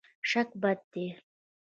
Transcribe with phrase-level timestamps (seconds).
[0.29, 1.07] شک بد دی.